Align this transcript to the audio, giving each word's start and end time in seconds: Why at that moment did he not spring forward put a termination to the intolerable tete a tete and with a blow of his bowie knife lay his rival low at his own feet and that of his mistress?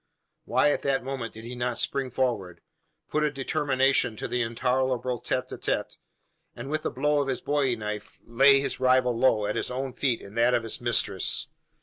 Why 0.45 0.71
at 0.71 0.81
that 0.81 1.03
moment 1.03 1.35
did 1.35 1.43
he 1.43 1.53
not 1.53 1.77
spring 1.77 2.09
forward 2.09 2.61
put 3.07 3.23
a 3.23 3.43
termination 3.43 4.15
to 4.17 4.27
the 4.27 4.41
intolerable 4.41 5.19
tete 5.19 5.51
a 5.51 5.59
tete 5.59 5.97
and 6.55 6.71
with 6.71 6.83
a 6.87 6.89
blow 6.89 7.21
of 7.21 7.27
his 7.27 7.39
bowie 7.41 7.75
knife 7.75 8.19
lay 8.25 8.59
his 8.59 8.79
rival 8.79 9.15
low 9.15 9.45
at 9.45 9.55
his 9.55 9.69
own 9.69 9.93
feet 9.93 10.19
and 10.23 10.35
that 10.35 10.55
of 10.55 10.63
his 10.63 10.81
mistress? 10.81 11.49